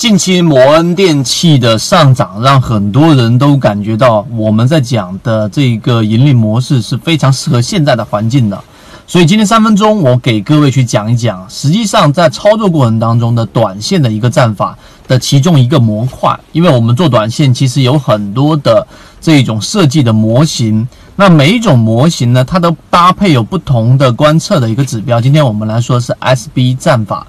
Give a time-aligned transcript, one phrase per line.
[0.00, 8.58] 近期摩恩电器的上涨，让很多人都感觉到我们在讲的这个盈利模式是非常适合现在的环境的。
[9.06, 14.74] 所以今天三分钟，我给各位去讲一讲，实际上在操作过程当中的短线的一个战法
[15.06, 16.34] 的其中一个模块。
[16.52, 18.86] 因为我们做短线，其实有很多的
[19.20, 25.20] 这种设计的模型，那每一种模型呢，它都搭配有不同的观测的一个指标。
[25.20, 27.26] 今天我们来说是 SB 战法。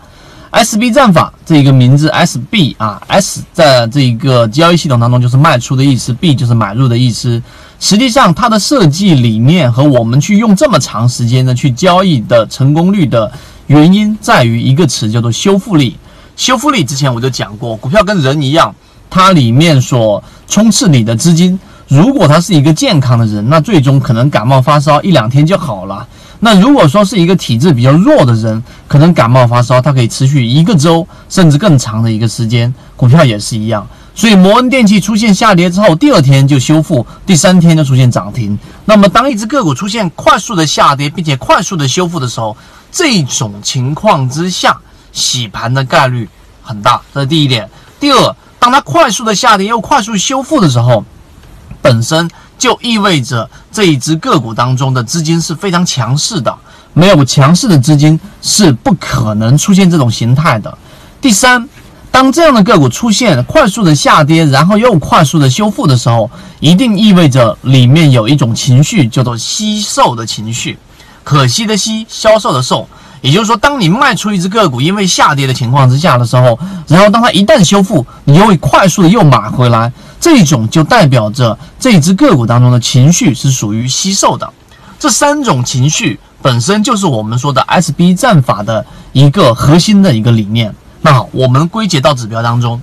[0.51, 7.41] SB 战法这一个名字，SB 啊，S 在这一个交易系统当中就是卖出的意思，B 就是买入的意思。
[7.79, 13.31] 实际上，它的设计理念和我们去用这么长时间的去交易的成功率的
[13.67, 15.95] 原因，在于一个词叫做修复力。
[16.35, 18.75] 修复力之前我就讲过，股票跟人一样，
[19.09, 21.57] 它里面所充斥你的资金，
[21.87, 26.05] 如果他是一个健康的人，那最终可能感冒发烧一两天就好了。
[26.43, 32.73] 那如果说是一个体质比较弱的人，可能感冒发烧，它可以持续一个周甚至更长的一个时间。
[32.97, 38.57] 股票也是一样，所以摩恩电器出现下跌之后，第二天就修复，第三天就出现涨停。
[38.85, 42.57] 那么当一只个股出现快速的下跌，并且快速的修复的时候，
[42.91, 44.75] 这种情况之下，
[45.11, 46.27] 洗盘的概率
[46.63, 46.99] 很大。
[47.13, 47.69] 这是第一点。
[47.99, 51.05] 第二，当它快速的下跌又快速修复的时候，
[51.83, 52.27] 本身。
[52.61, 56.53] 就意味着这一只个股当中的资金是非常强势的，
[56.93, 60.77] 没有强势的资金是不可能出现这种形态的。
[61.21, 61.67] 第三，
[62.11, 70.77] 当这样的个股出现快速的下跌，然后又快速的修复的时候，一定意味着里面有一种情绪叫做惜售的情绪，
[71.23, 72.87] 可惜的惜，销售的售。
[73.21, 84.51] 也就是说，当你卖出一只个股，因为下跌的情况之下的时候，然后当它一旦修复，你又会快速的又买回来，这种就代表着这只个股当中的情绪是属于吸售的。
[84.99, 88.83] 这三种情绪本身就是我们说的 SB 战法的
[89.13, 90.73] 一个核心的一个理念。
[91.01, 92.81] 那好，我们归结到指标当中，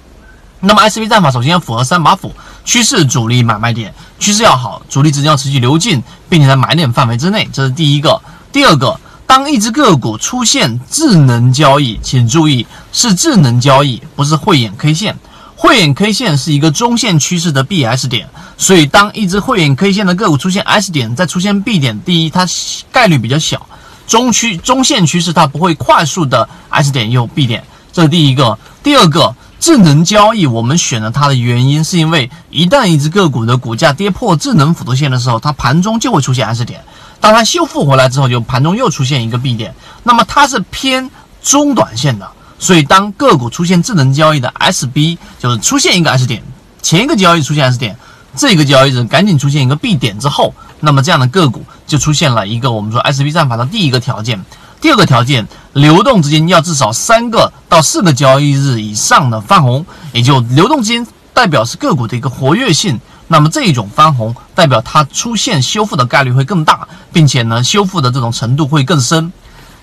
[0.60, 2.32] 那么 SB 战法首先要符合三把斧：
[2.64, 3.92] 趋势、主力、买卖点。
[4.20, 8.20] 趋势要好，主力资金要持续流进，并且在买点范围之内，这是第一个。
[8.52, 9.00] 第二个。
[9.28, 15.14] 当一只个股出现智能交易，请注意是智能交易，不是慧眼 K 线。
[15.54, 22.46] 慧眼 K 线是一个中线趋势的 B S 点，所以当一只慧眼 K 线的个股出现 S 点，再出现 B 点，第一它
[22.90, 23.66] 概率比较小，
[24.06, 27.62] 中区中线趋势它不会快速的 S 点又 B 点，
[27.92, 28.58] 这是第一个。
[28.82, 36.80] 第二个，智能交易我们选了它的原因，是因为一旦一只个股的股价跌破智能辅助线的时候，它盘中就会出现 S 点。
[37.20, 41.10] 当它修复回来之后，就盘中又出现一个 B 点，那么它是偏
[41.42, 46.42] 中短线的，所以当个股出现智能交易的 SB，就是出现一个 S 点，
[46.80, 47.96] 前一个交易出现 S 点，
[48.36, 54.44] 这个交易日赶紧出现一个 B 点之后，那么这样的个股就出现了一个我们说 SB 战法的第一个条件，
[54.80, 63.00] 第二个条件，流动资金要至少三个到四个交易日以上的泛红，也就流动资金代表是个股的一个活跃性。
[63.28, 69.32] 那么这一种翻红代表它出现修复的概率会更大，并且呢修复的这种程度会更深。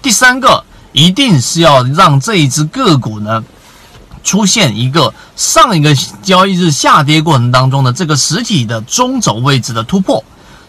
[0.01, 3.43] 第三个一定是要让这一只个股呢
[4.23, 10.23] 出现一个上一个交易日下跌过程当中的这个实体的中轴位置的突破，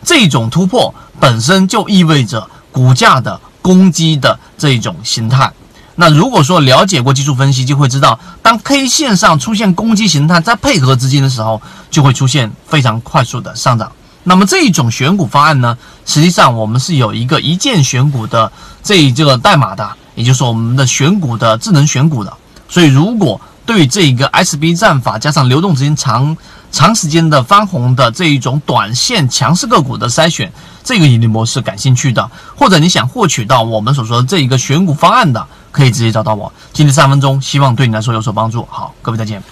[0.05, 5.51] 这种突破本身就意味着股价的攻击的这种形态。
[5.99, 13.91] 那如果说了解过技术分析，就会知道，当 K 线上出现攻击形态，再配合资金的时候，就会出现非常快速的上涨。
[14.23, 18.53] 那么这一种选股方案呢，实际上我们是有一个一键选股的
[18.83, 22.33] 这这个代码的，也就是我们的选股的智能选股的。
[22.69, 26.37] 所以如果对这一个 SB 战法加上流动资金长
[26.73, 30.53] 长时间的翻红的这一种短线强势个股的筛选，
[30.85, 35.47] 这个盈利模式感兴趣的，或者你想获取到我们所说的这一个选股方案的。
[35.77, 36.51] 可以直接找到我。
[36.73, 38.67] 今天三分钟，希望对你来说有所帮助。
[38.71, 39.43] 好，各位再见。